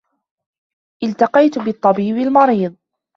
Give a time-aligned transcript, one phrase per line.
[1.03, 2.75] التقيت بالطبيب المريض